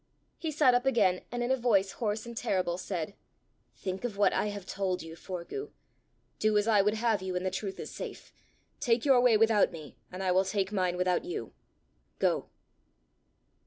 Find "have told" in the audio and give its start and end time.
4.47-5.03